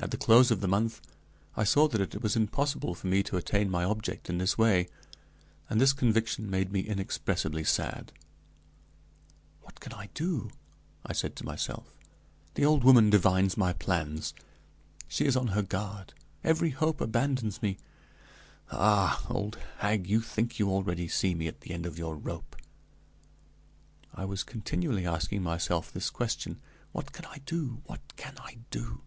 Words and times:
At 0.00 0.10
the 0.10 0.16
close 0.16 0.50
of 0.50 0.60
the 0.60 0.66
month 0.66 1.00
I 1.56 1.62
saw 1.62 1.86
that 1.86 2.00
it 2.00 2.20
was 2.20 2.34
impossible 2.34 2.96
for 2.96 3.06
me 3.06 3.22
to 3.22 3.36
attain 3.36 3.70
my 3.70 3.84
object 3.84 4.28
in 4.28 4.38
this 4.38 4.58
way, 4.58 4.88
and 5.70 5.80
this 5.80 5.92
conviction 5.92 6.50
made 6.50 6.72
me 6.72 6.80
inexpressibly 6.80 7.62
sad. 7.62 8.10
"What 9.62 9.78
can 9.78 9.92
I 9.92 10.08
do?" 10.12 10.50
I 11.06 11.12
said 11.12 11.36
to 11.36 11.44
myself. 11.44 11.94
"The 12.54 12.64
old 12.64 12.82
woman 12.82 13.08
divines 13.08 13.56
my 13.56 13.72
plans; 13.72 14.34
she 15.06 15.26
is 15.26 15.36
on 15.36 15.48
her 15.54 15.62
guard; 15.62 16.12
every 16.42 16.70
hope 16.70 17.00
abandons 17.00 17.62
me. 17.62 17.78
Ah! 18.72 19.24
old 19.30 19.58
hag, 19.78 20.08
you 20.08 20.20
think 20.22 20.58
you 20.58 20.70
already 20.70 21.06
see 21.06 21.36
me 21.36 21.46
at 21.46 21.60
the 21.60 21.70
end 21.70 21.86
of 21.86 21.98
your 22.00 22.16
rope." 22.16 22.56
I 24.12 24.24
was 24.24 24.42
continually 24.42 25.06
asking 25.06 25.44
myself 25.44 25.92
this 25.92 26.10
question: 26.10 26.60
"What 26.90 27.12
can 27.12 27.26
I 27.26 27.38
do? 27.46 27.80
what 27.86 28.16
can 28.16 28.34
I 28.38 28.58
do?" 28.72 29.00